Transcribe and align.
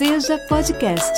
Seja 0.00 0.38
Podcast, 0.48 1.12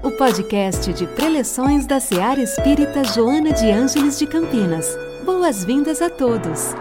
o 0.00 0.12
podcast 0.12 0.92
de 0.92 1.08
preleções 1.08 1.88
da 1.88 1.98
Seara 1.98 2.40
Espírita 2.40 3.02
Joana 3.02 3.52
de 3.52 3.68
Ângeles 3.68 4.16
de 4.16 4.28
Campinas. 4.28 4.86
Boas-vindas 5.24 6.00
a 6.00 6.08
todos. 6.08 6.72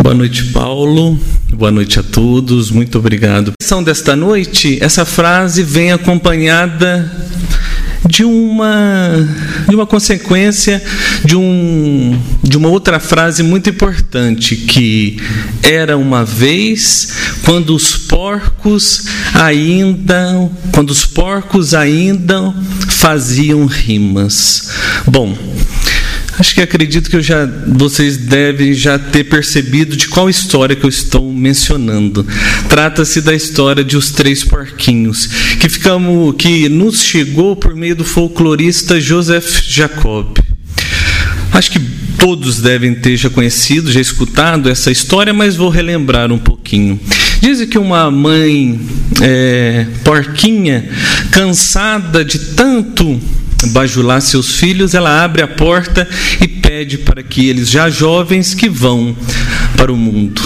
Boa 0.00 0.14
noite, 0.14 0.52
Paulo. 0.52 1.18
Boa 1.52 1.72
noite 1.72 1.98
a 1.98 2.02
todos. 2.04 2.70
Muito 2.70 3.00
obrigado. 3.00 3.48
A 3.48 3.54
lição 3.60 3.82
desta 3.82 4.14
noite, 4.14 4.78
essa 4.80 5.04
frase 5.04 5.64
vem 5.64 5.90
acompanhada 5.90 7.10
de 8.06 8.24
uma 8.24 9.28
de 9.68 9.74
uma 9.74 9.86
consequência 9.86 10.82
de 11.24 11.36
um 11.36 12.20
de 12.42 12.56
uma 12.56 12.68
outra 12.68 13.00
frase 13.00 13.42
muito 13.42 13.70
importante 13.70 14.56
que 14.56 15.18
era 15.62 15.96
uma 15.96 16.24
vez 16.24 17.14
quando 17.44 17.74
os 17.74 17.96
porcos 17.96 19.06
ainda 19.34 20.50
quando 20.72 20.90
os 20.90 21.06
porcos 21.06 21.74
ainda 21.74 22.54
faziam 22.88 23.66
rimas. 23.66 24.70
Bom, 25.06 25.36
Acho 26.38 26.54
que 26.54 26.60
acredito 26.60 27.10
que 27.10 27.20
já, 27.22 27.46
vocês 27.66 28.16
devem 28.16 28.74
já 28.74 28.98
ter 28.98 29.24
percebido 29.24 29.96
de 29.96 30.08
qual 30.08 30.28
história 30.28 30.76
que 30.76 30.84
eu 30.84 30.90
estou 30.90 31.32
mencionando. 31.32 32.26
Trata-se 32.68 33.22
da 33.22 33.34
história 33.34 33.82
de 33.82 33.96
os 33.96 34.10
três 34.10 34.44
porquinhos, 34.44 35.26
que 35.58 35.68
ficamos, 35.68 36.34
que 36.36 36.68
nos 36.68 37.02
chegou 37.02 37.56
por 37.56 37.74
meio 37.74 37.96
do 37.96 38.04
folclorista 38.04 39.00
Joseph 39.00 39.62
Jacob. 39.62 40.38
Acho 41.52 41.70
que 41.70 41.80
todos 42.18 42.60
devem 42.60 42.94
ter 42.94 43.16
já 43.16 43.30
conhecido, 43.30 43.90
já 43.90 44.00
escutado 44.00 44.68
essa 44.68 44.90
história, 44.90 45.32
mas 45.32 45.56
vou 45.56 45.70
relembrar 45.70 46.30
um 46.30 46.38
pouquinho. 46.38 47.00
Dizem 47.40 47.66
que 47.66 47.78
uma 47.78 48.10
mãe 48.10 48.78
é, 49.22 49.86
porquinha, 50.04 50.88
cansada 51.30 52.24
de 52.24 52.38
tanto 52.38 53.20
bajular 53.68 54.20
seus 54.20 54.56
filhos, 54.56 54.94
ela 54.94 55.24
abre 55.24 55.42
a 55.42 55.48
porta 55.48 56.08
e 56.40 56.46
pede 56.46 56.98
para 56.98 57.22
que 57.22 57.48
eles, 57.48 57.68
já 57.70 57.88
jovens, 57.88 58.54
que 58.54 58.68
vão 58.68 59.16
para 59.76 59.92
o 59.92 59.96
mundo. 59.96 60.42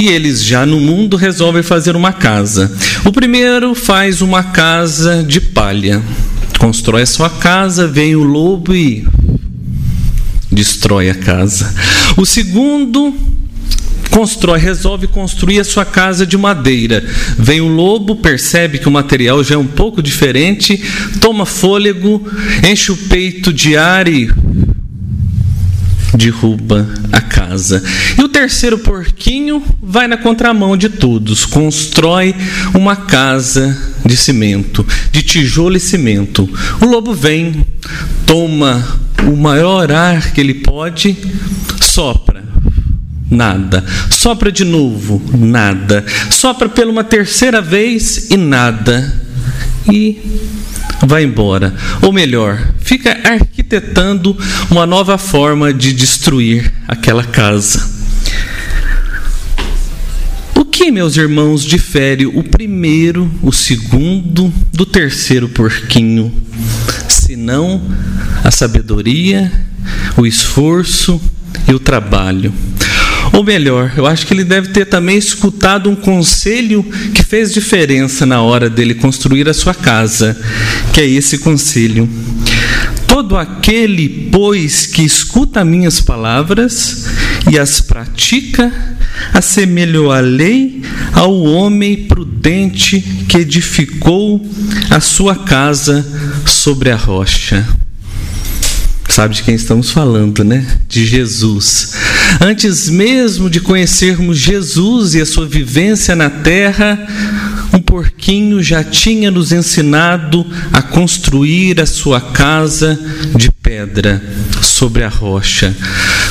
E 0.00 0.08
eles, 0.08 0.44
já 0.44 0.66
no 0.66 0.80
mundo, 0.80 1.16
resolvem 1.16 1.62
fazer 1.62 1.94
uma 1.96 2.12
casa. 2.12 2.72
O 3.04 3.12
primeiro 3.12 3.74
faz 3.74 4.20
uma 4.22 4.42
casa 4.42 5.22
de 5.22 5.40
palha. 5.40 6.02
Constrói 6.58 7.02
a 7.02 7.06
sua 7.06 7.30
casa, 7.30 7.86
vem 7.86 8.16
o 8.16 8.22
lobo 8.22 8.74
e 8.74 9.06
destrói 10.50 11.10
a 11.10 11.14
casa. 11.14 11.72
O 12.16 12.24
segundo 12.24 13.14
constrói, 14.14 14.60
resolve 14.60 15.08
construir 15.08 15.58
a 15.58 15.64
sua 15.64 15.84
casa 15.84 16.24
de 16.24 16.38
madeira. 16.38 17.04
Vem 17.36 17.60
o 17.60 17.66
lobo, 17.66 18.14
percebe 18.14 18.78
que 18.78 18.86
o 18.86 18.92
material 18.92 19.42
já 19.42 19.56
é 19.56 19.58
um 19.58 19.66
pouco 19.66 20.00
diferente, 20.00 20.80
toma 21.20 21.44
fôlego, 21.44 22.24
enche 22.64 22.92
o 22.92 22.96
peito 22.96 23.52
de 23.52 23.76
ar 23.76 24.06
e 24.06 24.30
derruba 26.14 26.88
a 27.10 27.20
casa. 27.20 27.82
E 28.16 28.22
o 28.22 28.28
terceiro 28.28 28.78
porquinho 28.78 29.60
vai 29.82 30.06
na 30.06 30.16
contramão 30.16 30.76
de 30.76 30.88
todos, 30.88 31.44
constrói 31.44 32.36
uma 32.72 32.94
casa 32.94 33.76
de 34.06 34.16
cimento, 34.16 34.86
de 35.10 35.22
tijolo 35.22 35.76
e 35.76 35.80
cimento. 35.80 36.48
O 36.80 36.84
lobo 36.84 37.12
vem, 37.12 37.66
toma 38.24 39.00
o 39.26 39.36
maior 39.36 39.90
ar 39.90 40.32
que 40.32 40.40
ele 40.40 40.54
pode, 40.54 41.16
sopra 41.82 42.33
nada. 43.34 43.84
Sopra 44.10 44.50
de 44.50 44.64
novo, 44.64 45.22
nada. 45.36 46.04
Sopra 46.30 46.68
pela 46.68 46.90
uma 46.90 47.04
terceira 47.04 47.60
vez 47.60 48.30
e 48.30 48.36
nada. 48.36 49.22
E 49.92 50.18
vai 51.06 51.24
embora. 51.24 51.74
Ou 52.02 52.12
melhor, 52.12 52.72
fica 52.78 53.18
arquitetando 53.24 54.36
uma 54.70 54.86
nova 54.86 55.18
forma 55.18 55.72
de 55.72 55.92
destruir 55.92 56.72
aquela 56.88 57.24
casa. 57.24 57.92
O 60.56 60.64
que, 60.64 60.90
meus 60.90 61.16
irmãos, 61.16 61.64
difere 61.64 62.26
o 62.26 62.42
primeiro, 62.42 63.30
o 63.42 63.52
segundo 63.52 64.52
do 64.72 64.86
terceiro 64.86 65.48
porquinho? 65.48 66.32
Senão 67.08 67.82
a 68.42 68.50
sabedoria, 68.50 69.50
o 70.16 70.26
esforço 70.26 71.20
e 71.68 71.72
o 71.72 71.78
trabalho. 71.78 72.52
Ou 73.34 73.42
melhor, 73.42 73.92
eu 73.96 74.06
acho 74.06 74.24
que 74.26 74.32
ele 74.32 74.44
deve 74.44 74.68
ter 74.68 74.86
também 74.86 75.18
escutado 75.18 75.90
um 75.90 75.96
conselho 75.96 76.84
que 77.12 77.24
fez 77.24 77.52
diferença 77.52 78.24
na 78.24 78.40
hora 78.40 78.70
dele 78.70 78.94
construir 78.94 79.48
a 79.48 79.52
sua 79.52 79.74
casa, 79.74 80.40
que 80.92 81.00
é 81.00 81.06
esse 81.06 81.38
conselho. 81.38 82.08
Todo 83.08 83.36
aquele, 83.36 84.28
pois, 84.30 84.86
que 84.86 85.02
escuta 85.02 85.64
minhas 85.64 86.00
palavras 86.00 87.06
e 87.50 87.58
as 87.58 87.80
pratica, 87.80 88.72
assemelhou 89.32 90.12
a 90.12 90.20
lei 90.20 90.82
ao 91.12 91.36
homem 91.42 92.06
prudente 92.06 93.00
que 93.28 93.38
edificou 93.38 94.48
a 94.90 95.00
sua 95.00 95.34
casa 95.34 96.06
sobre 96.46 96.92
a 96.92 96.96
rocha. 96.96 97.66
Sabe 99.14 99.36
de 99.36 99.44
quem 99.44 99.54
estamos 99.54 99.92
falando, 99.92 100.42
né? 100.42 100.66
De 100.88 101.06
Jesus. 101.06 101.94
Antes 102.40 102.90
mesmo 102.90 103.48
de 103.48 103.60
conhecermos 103.60 104.36
Jesus 104.36 105.14
e 105.14 105.20
a 105.20 105.24
sua 105.24 105.46
vivência 105.46 106.16
na 106.16 106.28
terra, 106.28 106.98
um 107.72 107.78
porquinho 107.78 108.60
já 108.60 108.82
tinha 108.82 109.30
nos 109.30 109.52
ensinado 109.52 110.44
a 110.72 110.82
construir 110.82 111.80
a 111.80 111.86
sua 111.86 112.20
casa 112.20 112.98
de 113.36 113.52
pedra 113.52 114.20
sobre 114.60 115.04
a 115.04 115.08
rocha. 115.08 115.72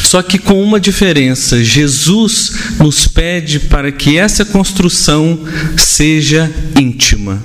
Só 0.04 0.22
que 0.22 0.38
com 0.38 0.62
uma 0.62 0.78
diferença: 0.78 1.64
Jesus 1.64 2.52
nos 2.80 3.08
pede 3.08 3.62
para 3.62 3.94
que 3.94 4.18
essa 4.18 4.44
construção 4.44 5.40
seja 5.78 6.52
íntima, 6.78 7.42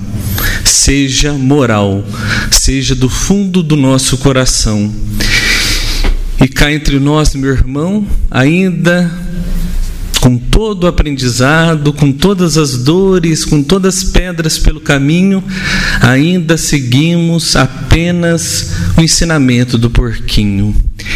seja 0.69 1.33
moral, 1.33 2.05
seja 2.51 2.95
do 2.95 3.09
fundo 3.09 3.62
do 3.62 3.77
nosso 3.77 4.19
coração. 4.19 4.93
E 6.41 6.47
cá 6.47 6.73
entre 6.73 6.99
nós, 7.01 7.34
meu 7.34 7.51
irmão, 7.51 8.06
ainda 8.31 9.11
com 10.21 10.37
todo 10.37 10.84
o 10.84 10.87
aprendizado, 10.87 11.93
com 11.93 12.12
todas 12.12 12.57
as 12.57 12.78
dores, 12.78 13.45
com 13.45 13.62
todas 13.62 13.99
as 13.99 14.05
pedras 14.05 14.59
pelo 14.59 14.81
caminho, 14.81 15.43
ainda 16.01 16.57
seguimos 16.57 17.57
apenas 17.57 18.73
o 18.97 19.01
ensinamento 19.01 19.78
do 19.78 19.91
porquinho, 19.91 20.75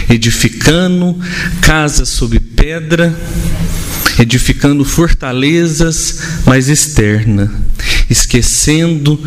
edificando 0.09 1.19
casa 1.61 2.05
sob 2.05 2.39
pedra, 2.39 3.15
edificando 4.19 4.85
fortalezas, 4.85 6.21
mas 6.47 6.69
externa, 6.69 7.53
esquecendo 8.13 9.19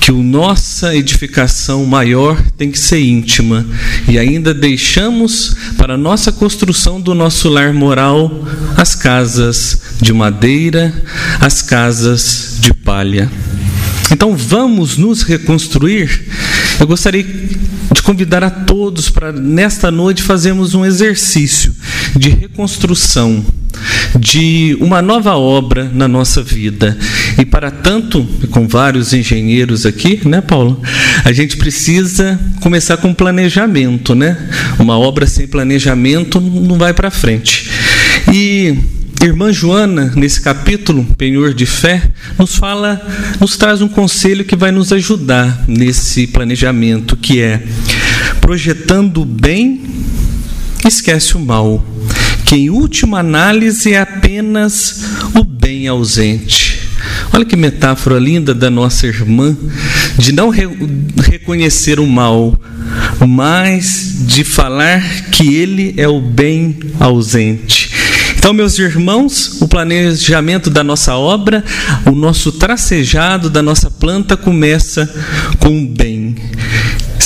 que 0.00 0.10
a 0.10 0.14
nossa 0.14 0.94
edificação 0.94 1.84
maior 1.84 2.40
tem 2.56 2.70
que 2.70 2.78
ser 2.78 3.00
íntima 3.00 3.66
e 4.08 4.18
ainda 4.18 4.52
deixamos 4.54 5.56
para 5.76 5.94
a 5.94 5.98
nossa 5.98 6.32
construção 6.32 7.00
do 7.00 7.14
nosso 7.14 7.48
lar 7.48 7.72
moral 7.72 8.44
as 8.76 8.94
casas 8.94 9.80
de 10.00 10.12
madeira, 10.12 10.92
as 11.40 11.62
casas 11.62 12.58
de 12.60 12.72
palha. 12.72 13.30
Então 14.10 14.36
vamos 14.36 14.96
nos 14.96 15.22
reconstruir. 15.22 16.28
Eu 16.78 16.86
gostaria 16.86 17.24
de 17.24 18.02
convidar 18.02 18.44
a 18.44 18.50
todos 18.50 19.10
para 19.10 19.32
nesta 19.32 19.90
noite 19.90 20.22
fazermos 20.22 20.74
um 20.74 20.84
exercício 20.84 21.74
de 22.14 22.28
reconstrução 22.28 23.44
de 24.18 24.76
uma 24.80 25.02
nova 25.02 25.36
obra 25.36 25.90
na 25.92 26.08
nossa 26.08 26.42
vida. 26.42 26.96
E 27.38 27.44
para 27.44 27.70
tanto, 27.70 28.24
com 28.50 28.66
vários 28.66 29.12
engenheiros 29.12 29.84
aqui, 29.86 30.20
né, 30.24 30.40
Paulo? 30.40 30.80
A 31.24 31.32
gente 31.32 31.56
precisa 31.56 32.38
começar 32.60 32.96
com 32.96 33.12
planejamento, 33.12 34.14
né? 34.14 34.36
Uma 34.78 34.98
obra 34.98 35.26
sem 35.26 35.46
planejamento 35.46 36.40
não 36.40 36.78
vai 36.78 36.92
para 36.92 37.10
frente. 37.10 37.70
E 38.32 38.76
Irmã 39.22 39.52
Joana, 39.52 40.12
nesse 40.14 40.40
capítulo, 40.40 41.04
Penhor 41.16 41.54
de 41.54 41.66
Fé, 41.66 42.02
nos 42.38 42.54
fala, 42.54 43.00
nos 43.40 43.56
traz 43.56 43.80
um 43.80 43.88
conselho 43.88 44.44
que 44.44 44.54
vai 44.54 44.70
nos 44.70 44.92
ajudar 44.92 45.64
nesse 45.66 46.26
planejamento, 46.26 47.16
que 47.16 47.40
é 47.40 47.62
projetando 48.40 49.22
o 49.22 49.24
bem, 49.24 49.82
esquece 50.86 51.36
o 51.36 51.40
mal 51.40 51.84
que 52.46 52.54
em 52.54 52.70
última 52.70 53.18
análise 53.18 53.92
é 53.92 54.00
apenas 54.00 55.04
o 55.34 55.42
bem 55.42 55.88
ausente. 55.88 56.78
Olha 57.32 57.44
que 57.44 57.56
metáfora 57.56 58.18
linda 58.20 58.54
da 58.54 58.70
nossa 58.70 59.06
irmã, 59.06 59.56
de 60.16 60.30
não 60.30 60.48
re 60.48 60.68
reconhecer 61.24 61.98
o 61.98 62.06
mal, 62.06 62.58
mas 63.26 64.14
de 64.26 64.44
falar 64.44 65.02
que 65.32 65.56
ele 65.56 65.94
é 65.96 66.06
o 66.08 66.20
bem 66.20 66.78
ausente. 67.00 67.90
Então, 68.38 68.54
meus 68.54 68.78
irmãos, 68.78 69.60
o 69.60 69.66
planejamento 69.66 70.70
da 70.70 70.84
nossa 70.84 71.16
obra, 71.16 71.64
o 72.06 72.12
nosso 72.12 72.52
tracejado 72.52 73.50
da 73.50 73.60
nossa 73.60 73.90
planta 73.90 74.36
começa 74.36 75.12
com 75.58 75.82
o 75.82 75.88
bem 75.88 76.15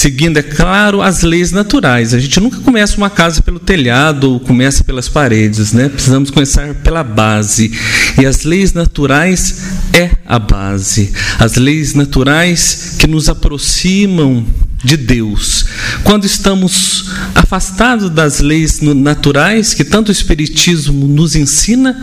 seguindo, 0.01 0.39
é 0.39 0.43
claro, 0.43 1.03
as 1.03 1.21
leis 1.21 1.53
naturais. 1.53 2.15
A 2.15 2.19
gente 2.19 2.41
nunca 2.41 2.59
começa 2.61 2.97
uma 2.97 3.11
casa 3.11 3.43
pelo 3.43 3.59
telhado 3.59 4.33
ou 4.33 4.41
começa 4.41 4.83
pelas 4.83 5.09
paredes, 5.09 5.73
né? 5.73 5.91
Precisamos 5.91 6.31
começar 6.31 6.75
pela 6.77 7.05
base. 7.05 7.71
E 8.19 8.25
as 8.25 8.45
leis 8.45 8.73
naturais 8.73 9.63
é 9.93 10.11
a 10.25 10.39
base. 10.39 11.13
As 11.39 11.57
leis 11.57 11.95
naturais 11.95 12.97
que 12.99 13.07
nos 13.07 13.29
aproximam 13.29 14.47
de 14.83 14.97
Deus. 14.97 15.67
Quando 16.05 16.25
estamos 16.25 17.11
afastados 17.35 18.11
das 18.11 18.41
leis 18.41 18.81
naturais 18.81 19.75
que 19.75 19.85
tanto 19.85 20.09
o 20.09 20.13
Espiritismo 20.13 21.07
nos 21.07 21.35
ensina, 21.35 22.01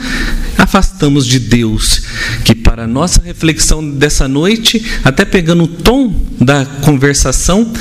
afastamos 0.57 1.25
de 1.25 1.39
Deus, 1.39 2.01
que 2.43 2.55
para 2.55 2.83
a 2.83 2.87
nossa 2.87 3.21
reflexão 3.21 3.87
dessa 3.89 4.27
noite, 4.27 4.83
até 5.03 5.25
pegando 5.25 5.63
o 5.63 5.67
tom 5.67 6.13
da 6.39 6.65
conversação, 6.65 7.71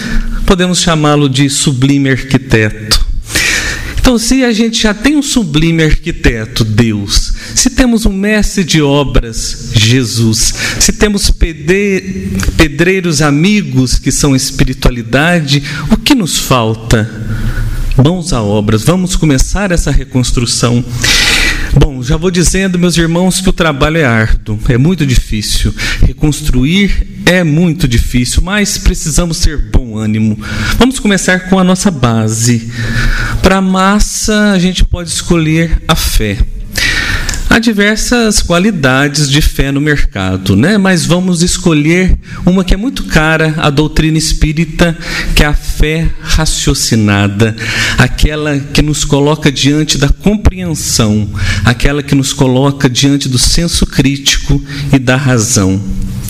podemos 0.44 0.80
chamá-lo 0.80 1.28
de 1.28 1.48
sublime 1.50 2.10
arquiteto. 2.10 3.04
Então, 3.98 4.18
se 4.18 4.44
a 4.44 4.52
gente 4.52 4.82
já 4.82 4.94
tem 4.94 5.16
um 5.16 5.22
sublime 5.22 5.82
arquiteto, 5.82 6.62
Deus, 6.62 7.32
se 7.54 7.70
temos 7.70 8.06
um 8.06 8.12
mestre 8.12 8.64
de 8.64 8.82
obras, 8.82 9.70
Jesus, 9.74 10.54
se 10.80 10.92
temos 10.92 11.30
pedreiros 11.30 13.22
amigos 13.22 13.98
que 13.98 14.12
são 14.12 14.34
espiritualidade, 14.36 15.62
o 15.90 15.96
que 15.96 16.14
nos 16.14 16.38
falta? 16.38 17.10
Mãos 17.96 18.32
a 18.32 18.42
obras, 18.42 18.84
vamos 18.84 19.16
começar 19.16 19.72
essa 19.72 19.90
reconstrução. 19.90 20.84
Bom, 21.78 22.02
já 22.02 22.16
vou 22.16 22.30
dizendo, 22.30 22.78
meus 22.78 22.96
irmãos, 22.96 23.40
que 23.40 23.48
o 23.48 23.52
trabalho 23.52 23.98
é 23.98 24.04
árduo, 24.04 24.58
é 24.68 24.78
muito 24.78 25.06
difícil. 25.06 25.74
Reconstruir 26.02 27.06
é 27.26 27.42
muito 27.42 27.88
difícil, 27.88 28.42
mas 28.42 28.78
precisamos 28.78 29.40
ter 29.40 29.70
bom 29.70 29.98
ânimo. 29.98 30.38
Vamos 30.78 30.98
começar 31.00 31.48
com 31.48 31.58
a 31.58 31.64
nossa 31.64 31.90
base. 31.90 32.70
Para 33.42 33.56
a 33.56 33.62
massa, 33.62 34.52
a 34.52 34.58
gente 34.58 34.84
pode 34.84 35.10
escolher 35.10 35.82
a 35.88 35.96
fé. 35.96 36.38
Há 37.48 37.58
diversas 37.58 38.42
qualidades 38.42 39.30
de 39.30 39.40
fé 39.40 39.72
no 39.72 39.80
mercado, 39.80 40.54
né? 40.54 40.76
mas 40.76 41.06
vamos 41.06 41.42
escolher 41.42 42.18
uma 42.44 42.64
que 42.64 42.74
é 42.74 42.76
muito 42.76 43.04
cara 43.04 43.54
à 43.56 43.70
doutrina 43.70 44.18
espírita, 44.18 44.96
que 45.34 45.42
é 45.42 45.46
a 45.46 45.54
fé 45.54 46.08
raciocinada, 46.20 47.56
aquela 47.96 48.58
que 48.58 48.82
nos 48.82 49.04
coloca 49.04 49.50
diante 49.50 49.96
da 49.96 50.08
compreensão, 50.08 51.28
aquela 51.64 52.02
que 52.02 52.14
nos 52.14 52.32
coloca 52.32 52.90
diante 52.90 53.28
do 53.28 53.38
senso 53.38 53.86
crítico 53.86 54.62
e 54.92 54.98
da 54.98 55.16
razão. 55.16 55.80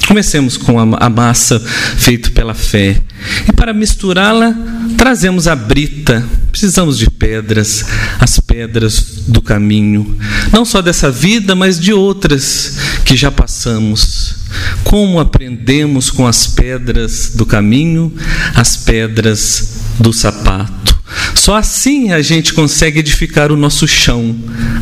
Comecemos 0.06 0.56
com 0.56 0.78
a 0.78 1.10
massa 1.10 1.58
feita 1.58 2.30
pela 2.30 2.54
fé. 2.54 3.00
E 3.48 3.52
para 3.52 3.72
misturá-la, 3.72 4.54
trazemos 4.96 5.48
a 5.48 5.56
brita. 5.56 6.24
Precisamos 6.56 6.96
de 6.96 7.10
pedras, 7.10 7.84
as 8.18 8.40
pedras 8.40 9.24
do 9.28 9.42
caminho, 9.42 10.16
não 10.50 10.64
só 10.64 10.80
dessa 10.80 11.10
vida, 11.10 11.54
mas 11.54 11.78
de 11.78 11.92
outras 11.92 12.78
que 13.04 13.14
já 13.14 13.30
passamos. 13.30 14.36
Como 14.82 15.20
aprendemos 15.20 16.10
com 16.10 16.26
as 16.26 16.46
pedras 16.46 17.32
do 17.34 17.44
caminho, 17.44 18.10
as 18.54 18.74
pedras 18.74 19.80
do 20.00 20.14
sapato. 20.14 20.98
Só 21.34 21.56
assim 21.56 22.12
a 22.12 22.22
gente 22.22 22.54
consegue 22.54 23.00
edificar 23.00 23.52
o 23.52 23.56
nosso 23.56 23.86
chão, 23.86 24.34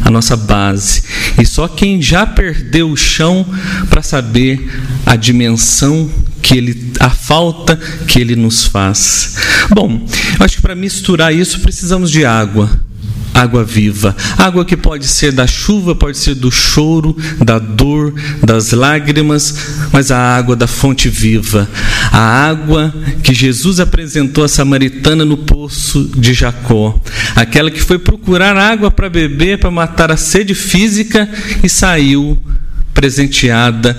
a 0.04 0.10
nossa 0.12 0.36
base. 0.36 1.02
E 1.42 1.44
só 1.44 1.66
quem 1.66 2.00
já 2.00 2.24
perdeu 2.24 2.88
o 2.88 2.96
chão 2.96 3.44
para 3.90 4.00
saber 4.00 4.64
a 5.04 5.16
dimensão 5.16 6.08
que 6.44 6.58
ele, 6.58 6.92
a 7.00 7.08
falta 7.08 7.74
que 8.06 8.20
ele 8.20 8.36
nos 8.36 8.66
faz. 8.66 9.36
Bom, 9.70 10.06
acho 10.38 10.56
que 10.56 10.62
para 10.62 10.74
misturar 10.74 11.34
isso 11.34 11.60
precisamos 11.60 12.10
de 12.10 12.26
água 12.26 12.70
água 13.32 13.64
viva. 13.64 14.14
Água 14.38 14.64
que 14.64 14.76
pode 14.76 15.08
ser 15.08 15.32
da 15.32 15.44
chuva, 15.44 15.92
pode 15.92 16.16
ser 16.16 16.36
do 16.36 16.52
choro, 16.52 17.16
da 17.44 17.58
dor, 17.58 18.14
das 18.40 18.70
lágrimas, 18.70 19.56
mas 19.92 20.12
a 20.12 20.36
água 20.36 20.54
da 20.54 20.68
fonte 20.68 21.08
viva. 21.08 21.68
A 22.12 22.20
água 22.48 22.94
que 23.24 23.34
Jesus 23.34 23.80
apresentou 23.80 24.44
à 24.44 24.48
samaritana 24.48 25.24
no 25.24 25.38
poço 25.38 26.12
de 26.16 26.32
Jacó. 26.32 27.00
Aquela 27.34 27.72
que 27.72 27.82
foi 27.82 27.98
procurar 27.98 28.56
água 28.56 28.88
para 28.88 29.10
beber, 29.10 29.58
para 29.58 29.70
matar 29.70 30.12
a 30.12 30.16
sede 30.16 30.54
física 30.54 31.28
e 31.60 31.68
saiu 31.68 32.38
presenteada, 32.94 33.98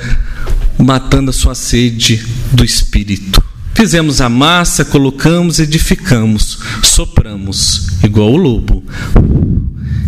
matando 0.77 1.30
a 1.30 1.33
sua 1.33 1.56
sede 1.56 2.25
do 2.51 2.63
espírito. 2.63 3.44
Fizemos 3.74 4.22
a 4.22 4.30
massa, 4.30 4.86
colocamos, 4.86 5.60
edificamos, 5.60 6.60
sopramos, 6.81 7.88
igual 8.01 8.31
o 8.31 8.38
lobo. 8.38 8.83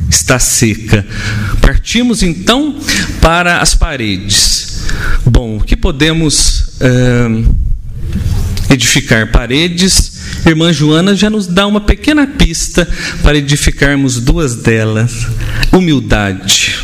Está 0.09 0.39
seca. 0.39 1.05
Partimos 1.59 2.23
então 2.23 2.79
para 3.19 3.59
as 3.59 3.75
paredes. 3.75 4.83
Bom, 5.25 5.57
o 5.57 5.63
que 5.63 5.75
podemos 5.75 6.77
uh, 6.79 7.55
edificar? 8.69 9.29
Paredes. 9.31 10.13
Irmã 10.45 10.71
Joana 10.71 11.13
já 11.13 11.29
nos 11.29 11.45
dá 11.45 11.67
uma 11.67 11.81
pequena 11.81 12.25
pista 12.25 12.87
para 13.21 13.37
edificarmos 13.37 14.21
duas 14.21 14.55
delas. 14.55 15.27
Humildade. 15.73 16.79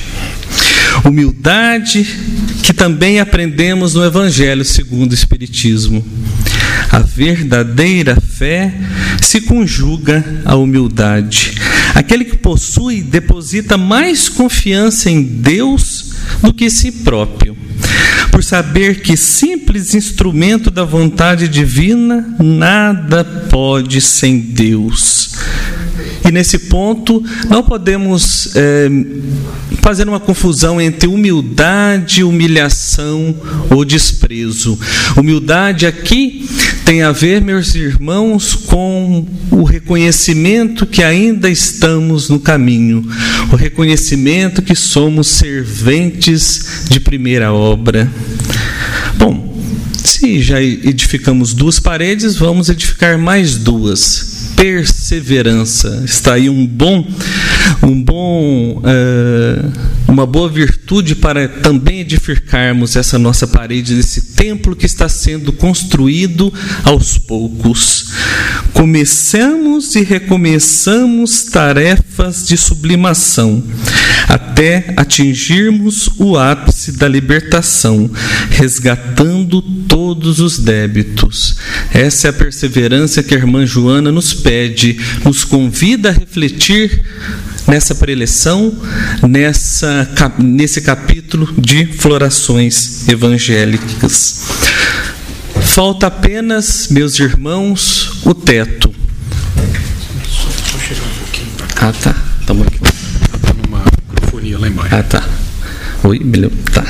Humildade 1.05 2.05
também 2.83 3.17
aprendemos 3.17 3.93
no 3.93 4.03
Evangelho 4.03 4.65
segundo 4.65 5.11
o 5.11 5.15
Espiritismo. 5.15 6.05
A 6.91 6.99
verdadeira 6.99 8.19
fé 8.19 8.73
se 9.21 9.39
conjuga 9.39 10.41
à 10.43 10.57
humildade. 10.57 11.53
Aquele 11.95 12.25
que 12.25 12.35
possui 12.35 13.01
deposita 13.01 13.77
mais 13.77 14.27
confiança 14.27 15.09
em 15.09 15.23
Deus 15.23 16.11
do 16.41 16.53
que 16.53 16.65
em 16.65 16.69
si 16.69 16.91
próprio, 16.91 17.55
por 18.29 18.43
saber 18.43 18.99
que 18.99 19.15
simples 19.15 19.95
instrumento 19.95 20.69
da 20.69 20.83
vontade 20.83 21.47
divina 21.47 22.35
nada 22.37 23.23
pode 23.23 24.01
sem 24.01 24.41
Deus. 24.41 25.37
E 26.27 26.29
nesse 26.29 26.59
ponto, 26.59 27.23
não 27.49 27.63
podemos 27.63 28.53
é, 28.57 28.89
fazer 29.83 30.07
uma 30.07 30.19
confusão 30.19 30.79
entre 30.79 31.09
humildade, 31.09 32.23
humilhação 32.23 33.35
ou 33.69 33.83
desprezo. 33.83 34.79
Humildade 35.17 35.85
aqui 35.85 36.49
tem 36.85 37.01
a 37.01 37.11
ver, 37.11 37.41
meus 37.41 37.75
irmãos, 37.75 38.55
com 38.55 39.27
o 39.51 39.63
reconhecimento 39.63 40.85
que 40.85 41.03
ainda 41.03 41.49
estamos 41.49 42.29
no 42.29 42.39
caminho, 42.39 43.05
o 43.51 43.57
reconhecimento 43.57 44.61
que 44.61 44.73
somos 44.73 45.27
serventes 45.27 46.85
de 46.89 47.01
primeira 47.01 47.51
obra. 47.51 48.09
Bom, 49.17 49.53
se 50.01 50.41
já 50.41 50.61
edificamos 50.61 51.53
duas 51.53 51.77
paredes, 51.77 52.37
vamos 52.37 52.69
edificar 52.69 53.17
mais 53.17 53.57
duas 53.57 54.32
perseverança. 54.55 56.03
Está 56.05 56.33
aí 56.33 56.49
um 56.49 56.65
bom, 56.65 57.05
um 57.81 58.01
bom, 58.01 58.77
uh, 58.79 59.71
uma 60.07 60.25
boa 60.25 60.49
virtude 60.49 61.15
para 61.15 61.47
também 61.47 61.99
edificarmos 61.99 62.95
essa 62.95 63.19
nossa 63.19 63.47
parede 63.47 63.95
desse 63.95 64.33
templo 64.33 64.75
que 64.75 64.85
está 64.85 65.07
sendo 65.09 65.51
construído 65.53 66.53
aos 66.83 67.17
poucos. 67.17 68.11
Começamos 68.73 69.95
e 69.95 70.03
recomeçamos 70.03 71.45
tarefas 71.45 72.47
de 72.47 72.57
sublimação 72.57 73.63
até 74.33 74.91
atingirmos 74.97 76.09
o 76.17 76.35
ápice 76.35 76.93
da 76.93 77.07
libertação, 77.07 78.09
resgatando 78.49 79.61
todos 79.61 80.39
os 80.39 80.57
débitos. 80.57 81.55
Essa 81.93 82.27
é 82.27 82.29
a 82.31 82.33
perseverança 82.33 83.21
que 83.21 83.35
a 83.35 83.37
irmã 83.37 83.63
Joana 83.63 84.11
nos 84.11 84.33
pede, 84.33 84.97
nos 85.23 85.43
convida 85.43 86.09
a 86.09 86.13
refletir 86.13 87.03
nessa 87.67 87.93
preleção, 87.93 88.75
nessa, 89.21 90.09
nesse 90.39 90.81
capítulo 90.81 91.53
de 91.55 91.85
florações 91.85 93.07
evangélicas. 93.07 94.45
Falta 95.61 96.07
apenas, 96.07 96.87
meus 96.89 97.19
irmãos, 97.19 98.19
o 98.25 98.33
teto. 98.33 98.91
Ah, 101.79 101.93
tá. 101.93 102.32
Ah, 104.95 105.01
tá. 105.01 105.27
Oi, 106.03 106.19
beleza. 106.19 106.53
Tá. 106.71 106.85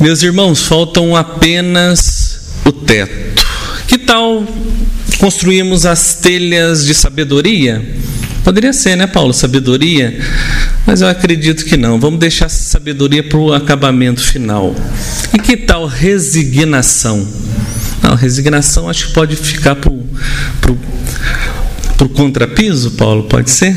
Meus 0.00 0.20
irmãos, 0.24 0.66
faltam 0.66 1.14
apenas 1.14 2.56
o 2.64 2.72
teto. 2.72 3.46
Que 3.86 3.96
tal 3.96 4.44
construirmos 5.20 5.86
as 5.86 6.14
telhas 6.14 6.84
de 6.84 6.92
sabedoria? 6.92 7.94
Poderia 8.42 8.72
ser, 8.72 8.96
né, 8.96 9.06
Paulo? 9.06 9.32
Sabedoria? 9.32 10.18
Mas 10.84 11.02
eu 11.02 11.06
acredito 11.06 11.64
que 11.64 11.76
não. 11.76 12.00
Vamos 12.00 12.18
deixar 12.18 12.46
essa 12.46 12.64
sabedoria 12.64 13.22
para 13.22 13.38
o 13.38 13.52
acabamento 13.52 14.22
final. 14.22 14.74
E 15.32 15.38
que 15.38 15.56
tal 15.56 15.86
resignação? 15.86 17.24
Não, 18.02 18.16
resignação 18.16 18.88
acho 18.88 19.06
que 19.06 19.12
pode 19.12 19.36
ficar 19.36 19.76
para 19.76 19.92
o 19.92 20.04
contrapiso, 22.08 22.90
Paulo, 22.90 23.22
pode 23.28 23.52
ser? 23.52 23.76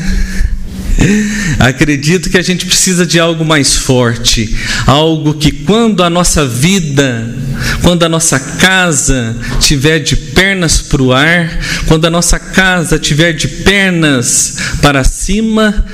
Acredito 1.58 2.30
que 2.30 2.38
a 2.38 2.42
gente 2.42 2.66
precisa 2.66 3.06
de 3.06 3.18
algo 3.18 3.44
mais 3.44 3.76
forte, 3.76 4.54
algo 4.86 5.34
que 5.34 5.52
quando 5.52 6.02
a 6.02 6.10
nossa 6.10 6.46
vida, 6.46 7.34
quando 7.82 8.02
a 8.02 8.08
nossa 8.08 8.38
casa 8.40 9.36
tiver 9.60 10.00
de 10.00 10.16
pernas 10.16 10.80
para 10.80 11.02
o 11.02 11.12
ar, 11.12 11.58
quando 11.86 12.06
a 12.06 12.10
nossa 12.10 12.38
casa 12.38 12.98
tiver 12.98 13.32
de 13.32 13.48
pernas 13.48 14.56
para 14.80 15.04
cima, 15.04 15.86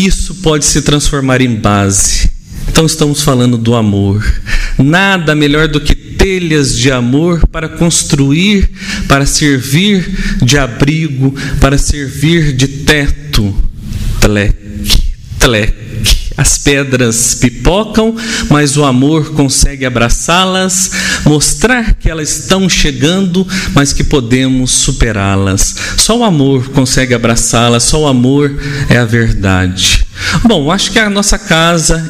isso 0.00 0.36
pode 0.36 0.64
se 0.64 0.82
transformar 0.82 1.40
em 1.40 1.56
base. 1.56 2.30
Então 2.68 2.86
estamos 2.86 3.22
falando 3.22 3.58
do 3.58 3.74
amor. 3.74 4.24
Nada 4.78 5.34
melhor 5.34 5.68
do 5.68 5.80
que 5.80 5.94
telhas 5.94 6.76
de 6.76 6.92
amor 6.92 7.46
para 7.48 7.68
construir, 7.68 8.70
para 9.08 9.26
servir 9.26 10.38
de 10.42 10.56
abrigo, 10.56 11.34
para 11.60 11.76
servir 11.76 12.52
de 12.52 12.68
teto 12.68 13.69
Tleque, 14.20 15.02
tleque. 15.38 15.90
As 16.36 16.56
pedras 16.56 17.34
pipocam, 17.34 18.16
mas 18.48 18.76
o 18.76 18.84
amor 18.84 19.32
consegue 19.32 19.84
abraçá-las, 19.84 20.90
mostrar 21.26 21.94
que 21.94 22.08
elas 22.08 22.30
estão 22.30 22.66
chegando, 22.66 23.46
mas 23.74 23.92
que 23.92 24.02
podemos 24.02 24.70
superá-las. 24.70 25.74
Só 25.98 26.18
o 26.18 26.24
amor 26.24 26.70
consegue 26.70 27.12
abraçá-las, 27.12 27.84
só 27.84 28.02
o 28.02 28.06
amor 28.06 28.58
é 28.88 28.96
a 28.96 29.04
verdade. 29.04 30.06
Bom, 30.44 30.70
acho 30.70 30.90
que 30.92 30.98
a 30.98 31.10
nossa 31.10 31.38
casa 31.38 32.08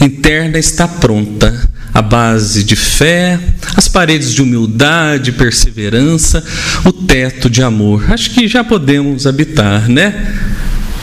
interna 0.00 0.58
está 0.58 0.88
pronta. 0.88 1.68
A 1.94 2.02
base 2.02 2.62
de 2.62 2.76
fé, 2.76 3.38
as 3.76 3.88
paredes 3.88 4.34
de 4.34 4.42
humildade, 4.42 5.32
perseverança, 5.32 6.44
o 6.84 6.92
teto 6.92 7.48
de 7.48 7.62
amor. 7.62 8.04
Acho 8.12 8.30
que 8.30 8.46
já 8.46 8.62
podemos 8.62 9.26
habitar, 9.26 9.88
né? 9.88 10.34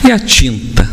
E 0.06 0.12
a 0.12 0.18
tinta? 0.20 0.88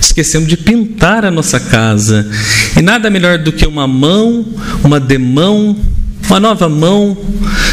Esquecemos 0.00 0.48
de 0.48 0.56
pintar 0.56 1.24
a 1.24 1.32
nossa 1.32 1.58
casa. 1.58 2.30
E 2.76 2.80
nada 2.80 3.10
melhor 3.10 3.38
do 3.38 3.50
que 3.50 3.66
uma 3.66 3.88
mão, 3.88 4.46
uma 4.84 5.00
demão, 5.00 5.76
uma 6.26 6.38
nova 6.38 6.68
mão 6.68 7.18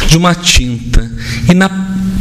de 0.08 0.16
uma 0.16 0.34
tinta. 0.34 1.08
E 1.48 1.54
na 1.54 1.68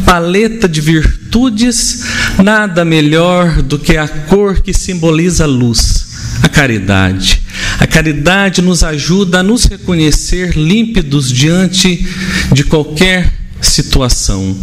paleta 0.06 0.70
de 0.70 0.80
virtudes, 0.82 2.04
nada 2.44 2.86
melhor 2.86 3.64
do 3.64 3.80
que 3.80 3.98
a 3.98 4.08
cor 4.08 4.62
que 4.62 4.72
simboliza 4.72 5.46
a 5.46 5.48
luz, 5.48 6.08
a 6.44 6.48
caridade. 6.48 7.42
A 7.80 7.88
caridade 7.88 8.62
nos 8.62 8.84
ajuda 8.84 9.40
a 9.40 9.44
nos 9.44 9.66
reconhecer 9.66 10.56
límpidos 10.56 11.32
diante 11.32 12.08
de 12.54 12.64
qualquer 12.64 13.34
situação. 13.62 14.56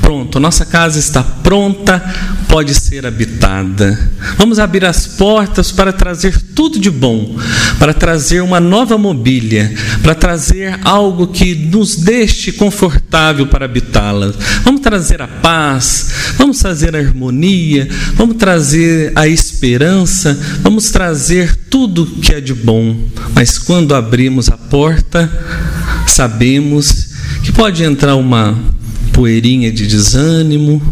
Pronto, 0.00 0.40
nossa 0.40 0.64
casa 0.64 0.98
está 0.98 1.22
pronta, 1.22 2.02
pode 2.48 2.74
ser 2.74 3.06
habitada. 3.06 3.98
Vamos 4.36 4.58
abrir 4.58 4.84
as 4.84 5.06
portas 5.06 5.70
para 5.70 5.92
trazer 5.92 6.40
tudo 6.54 6.78
de 6.78 6.90
bom, 6.90 7.36
para 7.78 7.92
trazer 7.92 8.40
uma 8.40 8.60
nova 8.60 8.96
mobília, 8.96 9.74
para 10.02 10.14
trazer 10.14 10.78
algo 10.84 11.28
que 11.28 11.54
nos 11.54 11.96
deixe 11.96 12.52
confortável 12.52 13.46
para 13.46 13.64
habitá-la. 13.64 14.32
Vamos 14.64 14.80
trazer 14.80 15.20
a 15.20 15.28
paz, 15.28 16.10
vamos 16.36 16.58
trazer 16.58 16.96
a 16.96 17.00
harmonia, 17.00 17.88
vamos 18.14 18.36
trazer 18.36 19.12
a 19.14 19.28
esperança, 19.28 20.38
vamos 20.62 20.90
trazer 20.90 21.54
tudo 21.70 22.06
que 22.06 22.32
é 22.32 22.40
de 22.40 22.54
bom. 22.54 22.96
Mas 23.34 23.58
quando 23.58 23.94
abrimos 23.94 24.48
a 24.48 24.56
porta, 24.56 25.30
sabemos 26.06 27.07
que 27.48 27.52
pode 27.52 27.82
entrar 27.82 28.14
uma 28.14 28.58
poeirinha 29.10 29.72
de 29.72 29.86
desânimo, 29.86 30.82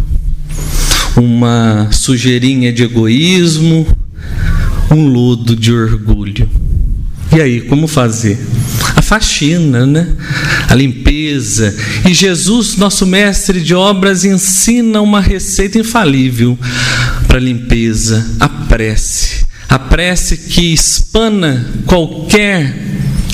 uma 1.14 1.88
sujeirinha 1.92 2.72
de 2.72 2.82
egoísmo, 2.82 3.86
um 4.90 5.06
lodo 5.06 5.54
de 5.54 5.70
orgulho. 5.70 6.48
E 7.30 7.42
aí, 7.42 7.60
como 7.60 7.86
fazer? 7.86 8.38
A 8.96 9.02
faxina, 9.02 9.84
né? 9.84 10.08
A 10.66 10.74
limpeza. 10.74 11.76
E 12.08 12.14
Jesus, 12.14 12.78
nosso 12.78 13.04
mestre 13.04 13.60
de 13.60 13.74
obras, 13.74 14.24
ensina 14.24 15.02
uma 15.02 15.20
receita 15.20 15.78
infalível 15.78 16.58
para 17.28 17.38
limpeza: 17.38 18.26
a 18.40 18.48
prece. 18.48 19.44
A 19.68 19.78
prece 19.78 20.38
que 20.38 20.72
espana 20.72 21.66
qualquer 21.84 22.85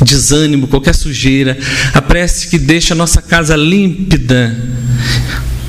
desânimo, 0.04 0.68
qualquer 0.68 0.94
sujeira, 0.94 1.56
a 1.92 2.02
prece 2.02 2.48
que 2.48 2.58
deixa 2.58 2.94
a 2.94 2.96
nossa 2.96 3.22
casa 3.22 3.56
límpida. 3.56 4.56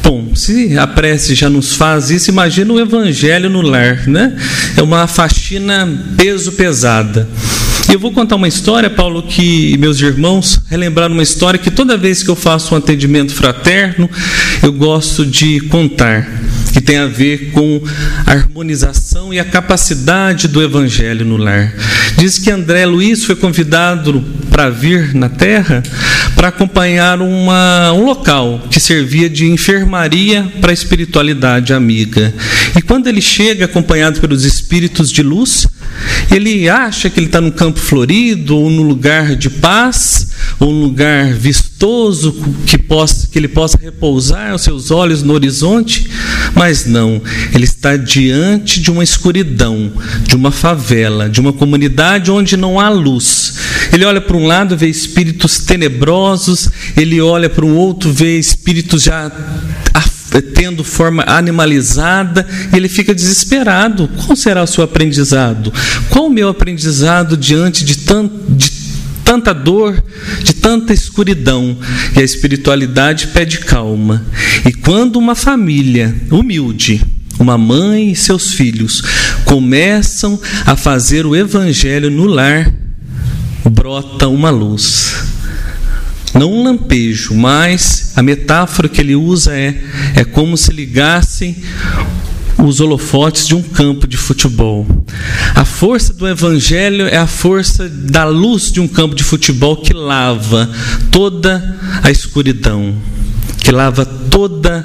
Bom, 0.04 0.36
se 0.36 0.78
a 0.78 0.86
prece 0.86 1.34
já 1.34 1.50
nos 1.50 1.76
faz 1.76 2.12
isso, 2.12 2.30
imagina 2.30 2.74
o 2.74 2.80
evangelho 2.80 3.50
no 3.50 3.62
lar, 3.62 4.06
né? 4.08 4.36
É 4.76 4.82
uma 4.82 5.08
faxina 5.08 5.88
peso 6.18 6.52
pesada. 6.52 7.28
Eu 7.92 8.00
vou 8.00 8.12
contar 8.12 8.36
uma 8.36 8.48
história, 8.48 8.90
Paulo, 8.90 9.24
que 9.24 9.78
meus 9.78 10.02
irmãos 10.02 10.60
relembraram 10.70 11.14
uma 11.14 11.24
história 11.24 11.60
que 11.60 11.72
toda 11.72 11.98
vez 11.98 12.22
que 12.22 12.30
eu 12.30 12.36
faço 12.36 12.74
um 12.74 12.78
atendimento 12.78 13.34
fraterno, 13.34 14.10
eu 14.62 14.74
gosto 14.74 15.26
de 15.26 15.60
contar, 15.62 16.28
tem 16.84 16.98
a 16.98 17.08
ver 17.08 17.52
com 17.52 17.82
a 18.26 18.32
harmonização 18.32 19.34
e 19.34 19.40
a 19.40 19.46
capacidade 19.46 20.48
do 20.48 20.62
evangelho 20.62 21.26
no 21.26 21.38
lar. 21.38 21.74
Diz 22.18 22.38
que 22.38 22.52
André 22.52 22.86
Luiz 22.86 23.24
foi 23.24 23.36
convidado 23.36 24.24
para 24.50 24.70
vir 24.70 25.16
na 25.16 25.30
terra 25.30 25.82
para 26.36 26.50
acompanhar 26.50 27.22
uma, 27.22 27.92
um 27.94 28.06
local 28.06 28.68
que 28.70 28.80
servia 28.80 29.30
de 29.30 29.46
enfermaria 29.46 30.52
para 30.62 30.72
a 30.72 30.74
espiritualidade 30.74 31.74
amiga. 31.74 32.34
E 32.78 32.82
quando 32.82 33.08
ele 33.08 33.22
chega 33.22 33.66
acompanhado 33.66 34.20
pelos 34.20 34.44
espíritos 34.44 35.12
de 35.12 35.24
luz, 35.24 35.68
ele 36.32 36.68
acha 36.70 37.10
que 37.10 37.20
ele 37.20 37.28
está 37.28 37.40
no 37.40 37.52
campo 37.52 37.80
florido, 37.80 38.58
ou 38.58 38.70
no 38.70 38.82
lugar 38.82 39.36
de 39.36 39.50
paz, 39.50 40.33
um 40.60 40.82
lugar 40.82 41.34
vistoso 41.34 42.34
que, 42.66 42.78
possa, 42.78 43.28
que 43.28 43.38
ele 43.38 43.48
possa 43.48 43.78
repousar 43.78 44.54
os 44.54 44.62
seus 44.62 44.92
olhos 44.92 45.24
no 45.24 45.34
horizonte, 45.34 46.10
mas 46.56 46.86
não, 46.86 47.22
ele 47.54 47.66
está 47.66 47.98
diante 47.98 48.82
de 48.82 48.92
uma 48.92 49.04
escuridão, 49.04 49.92
de 50.28 50.36
uma 50.36 50.52
favela, 50.52 51.30
de 51.30 51.40
uma 51.40 51.54
comunidade 51.54 52.32
onde 52.32 52.56
não 52.56 52.80
há 52.80 52.90
luz. 52.90 53.56
Ele 53.92 54.06
olha 54.06 54.22
para 54.22 54.38
um 54.38 54.48
lado, 54.48 54.78
vê 54.78 54.88
espíritos 54.88 55.60
tenebrosos, 55.60 56.70
ele 56.96 57.20
olha 57.22 57.50
para 57.50 57.66
um 57.66 57.76
outro, 57.76 58.12
vê 58.12 58.38
espíritos 58.38 59.04
já 59.04 59.32
tendo 60.42 60.84
forma 60.84 61.24
animalizada, 61.28 62.48
e 62.72 62.76
ele 62.76 62.90
fica 62.90 63.14
desesperado. 63.14 64.10
Qual 64.26 64.36
será 64.36 64.64
o 64.64 64.68
seu 64.68 64.84
aprendizado? 64.84 65.72
Qual 66.10 66.26
o 66.26 66.30
meu 66.30 66.50
aprendizado 66.50 67.38
diante 67.38 67.86
de, 67.86 67.98
tanto, 68.00 68.34
de 68.50 68.83
tanta 69.24 69.54
dor, 69.54 70.04
de 70.44 70.54
tanta 70.54 70.94
escuridão? 70.94 71.78
E 72.16 72.20
a 72.20 72.24
espiritualidade 72.24 73.28
pede 73.28 73.60
calma. 73.60 74.26
E 74.66 74.72
quando 74.72 75.18
uma 75.18 75.36
família 75.36 76.16
humilde, 76.32 77.04
uma 77.40 77.58
mãe 77.58 78.12
e 78.12 78.16
seus 78.16 78.54
filhos 78.54 79.02
começam 79.46 80.40
a 80.66 80.76
fazer 80.76 81.26
o 81.26 81.36
evangelho 81.36 82.10
no 82.10 82.26
lar, 82.26 82.72
brota 83.66 84.28
uma 84.28 84.50
luz 84.50 85.34
não 86.34 86.52
um 86.52 86.64
lampejo, 86.64 87.36
mas 87.36 88.12
a 88.16 88.24
metáfora 88.24 88.90
que 88.90 89.00
ele 89.00 89.16
usa 89.16 89.56
é, 89.56 89.80
é 90.16 90.24
como 90.24 90.58
se 90.58 90.72
ligassem 90.72 91.56
os 92.66 92.80
holofotes 92.80 93.48
de 93.48 93.56
um 93.56 93.62
campo 93.62 94.08
de 94.08 94.18
futebol. 94.18 94.88
A 95.54 95.66
força 95.66 96.14
do 96.14 96.28
evangelho 96.28 97.08
é 97.08 97.18
a 97.18 97.28
força 97.28 97.90
da 97.90 98.24
luz 98.26 98.72
de 98.72 98.80
um 98.80 98.88
campo 98.88 99.16
de 99.16 99.24
futebol 99.24 99.78
que 99.78 99.94
lava 99.94 100.70
toda 101.12 101.78
a 102.02 102.10
escuridão, 102.10 102.96
que 103.60 103.72
lava 103.72 104.06
todas 104.06 104.84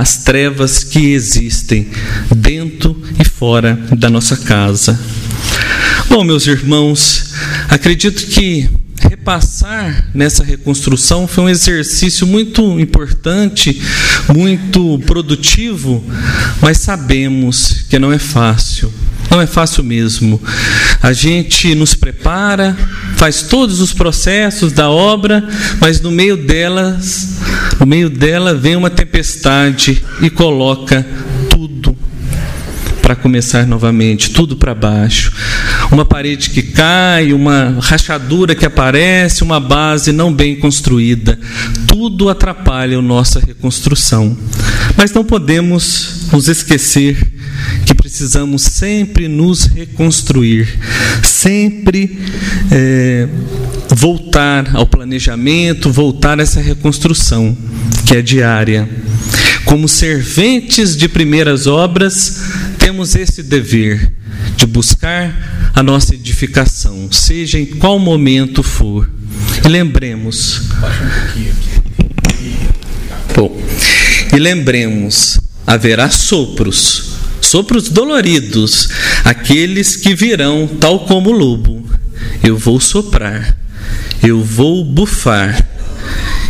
as 0.00 0.18
trevas 0.24 0.84
que 0.84 1.12
existem 1.12 1.88
dentro 2.34 3.00
e 3.18 3.24
fora 3.24 3.78
da 3.96 4.08
nossa 4.08 4.36
casa. 4.36 4.98
Bom, 6.08 6.24
meus 6.24 6.46
irmãos, 6.46 7.34
acredito 7.68 8.26
que 8.26 8.68
repassar 9.26 10.08
nessa 10.14 10.44
reconstrução 10.44 11.26
foi 11.26 11.44
um 11.44 11.48
exercício 11.48 12.24
muito 12.24 12.78
importante, 12.78 13.82
muito 14.32 15.00
produtivo, 15.04 16.04
mas 16.62 16.78
sabemos 16.78 17.84
que 17.90 17.98
não 17.98 18.12
é 18.12 18.18
fácil. 18.20 18.92
Não 19.28 19.40
é 19.40 19.46
fácil 19.46 19.82
mesmo. 19.82 20.40
A 21.02 21.12
gente 21.12 21.74
nos 21.74 21.94
prepara, 21.94 22.76
faz 23.16 23.42
todos 23.42 23.80
os 23.80 23.92
processos 23.92 24.70
da 24.70 24.88
obra, 24.88 25.44
mas 25.80 26.00
no 26.00 26.12
meio 26.12 26.36
delas, 26.36 27.40
no 27.80 27.86
meio 27.86 28.08
dela 28.08 28.54
vem 28.54 28.76
uma 28.76 28.90
tempestade 28.90 30.04
e 30.22 30.30
coloca 30.30 31.04
tudo 31.50 31.95
para 33.06 33.14
começar 33.14 33.68
novamente, 33.68 34.30
tudo 34.30 34.56
para 34.56 34.74
baixo. 34.74 35.32
Uma 35.92 36.04
parede 36.04 36.50
que 36.50 36.60
cai, 36.60 37.32
uma 37.32 37.78
rachadura 37.80 38.52
que 38.52 38.66
aparece, 38.66 39.44
uma 39.44 39.60
base 39.60 40.10
não 40.10 40.34
bem 40.34 40.56
construída. 40.56 41.38
Tudo 41.86 42.28
atrapalha 42.28 42.98
a 42.98 43.02
nossa 43.02 43.38
reconstrução. 43.38 44.36
Mas 44.96 45.12
não 45.12 45.22
podemos 45.22 46.26
nos 46.32 46.48
esquecer 46.48 47.16
que 47.86 47.94
precisamos 47.94 48.62
sempre 48.62 49.28
nos 49.28 49.66
reconstruir, 49.66 50.68
sempre 51.22 52.18
é, 52.72 53.28
voltar 53.94 54.74
ao 54.74 54.84
planejamento, 54.84 55.92
voltar 55.92 56.40
a 56.40 56.42
essa 56.42 56.60
reconstrução 56.60 57.56
que 58.04 58.16
é 58.16 58.20
diária. 58.20 58.88
Como 59.64 59.88
serventes 59.88 60.96
de 60.96 61.08
primeiras 61.08 61.68
obras, 61.68 62.40
temos 62.86 63.16
esse 63.16 63.42
dever 63.42 64.12
de 64.56 64.64
buscar 64.64 65.72
a 65.74 65.82
nossa 65.82 66.14
edificação, 66.14 67.10
seja 67.10 67.58
em 67.58 67.66
qual 67.66 67.98
momento 67.98 68.62
for. 68.62 69.10
E 69.64 69.68
lembremos. 69.68 70.62
Bom, 73.34 73.60
e 74.32 74.38
lembremos, 74.38 75.40
haverá 75.66 76.08
sopros, 76.10 77.14
sopros 77.40 77.88
doloridos, 77.88 78.88
aqueles 79.24 79.96
que 79.96 80.14
virão 80.14 80.68
tal 80.80 81.06
como 81.06 81.30
o 81.30 81.36
lobo. 81.36 81.84
Eu 82.40 82.56
vou 82.56 82.78
soprar, 82.78 83.58
eu 84.22 84.44
vou 84.44 84.84
bufar, 84.84 85.66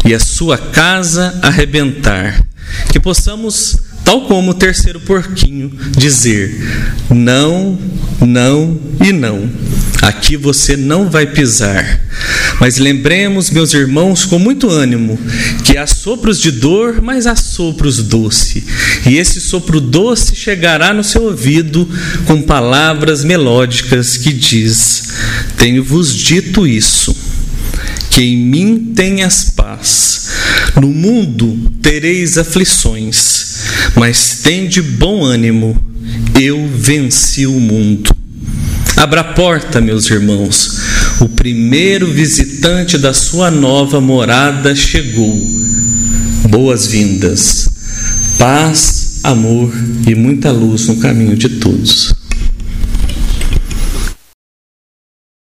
e 0.04 0.12
a 0.12 0.20
sua 0.20 0.58
casa 0.58 1.38
arrebentar. 1.40 2.44
Que 2.92 3.00
possamos 3.00 3.85
tal 4.06 4.20
como 4.20 4.52
o 4.52 4.54
terceiro 4.54 5.00
porquinho, 5.00 5.68
dizer: 5.98 6.54
não, 7.10 7.76
não 8.20 8.80
e 9.04 9.10
não. 9.10 9.50
Aqui 10.00 10.36
você 10.36 10.76
não 10.76 11.10
vai 11.10 11.26
pisar. 11.26 12.00
Mas 12.60 12.78
lembremos, 12.78 13.50
meus 13.50 13.74
irmãos, 13.74 14.24
com 14.24 14.38
muito 14.38 14.70
ânimo, 14.70 15.18
que 15.64 15.76
há 15.76 15.86
sopros 15.86 16.40
de 16.40 16.52
dor, 16.52 17.02
mas 17.02 17.26
há 17.26 17.34
sopros 17.34 18.00
doce. 18.00 18.64
E 19.04 19.16
esse 19.16 19.40
sopro 19.40 19.80
doce 19.80 20.36
chegará 20.36 20.94
no 20.94 21.02
seu 21.02 21.24
ouvido 21.24 21.88
com 22.26 22.40
palavras 22.40 23.24
melódicas 23.24 24.16
que 24.16 24.32
diz: 24.32 25.08
Tenho-vos 25.56 26.14
dito 26.14 26.64
isso, 26.64 27.16
que 28.16 28.22
em 28.22 28.36
mim 28.38 28.92
tenhas 28.96 29.50
paz. 29.50 30.30
No 30.80 30.88
mundo 30.88 31.70
tereis 31.82 32.38
aflições 32.38 33.46
mas 33.94 34.40
tende 34.42 34.80
bom 34.80 35.24
ânimo, 35.24 35.76
eu 36.38 36.68
venci 36.68 37.46
o 37.46 37.60
mundo. 37.60 38.10
Abra 38.96 39.20
a 39.20 39.24
porta, 39.24 39.80
meus 39.80 40.08
irmãos, 40.10 40.78
o 41.20 41.28
primeiro 41.28 42.10
visitante 42.10 42.96
da 42.96 43.12
sua 43.12 43.50
nova 43.50 44.00
morada 44.00 44.74
chegou. 44.74 45.34
Boas-vindas, 46.48 47.68
paz, 48.38 49.20
amor 49.22 49.72
e 50.06 50.14
muita 50.14 50.50
luz 50.50 50.86
no 50.86 50.96
caminho 50.96 51.36
de 51.36 51.48
todos. 51.48 52.14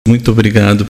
Muito 0.06 0.30
obrigado. 0.30 0.89